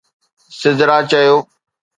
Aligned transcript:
سدرا 0.59 0.97
چيو 1.09 1.35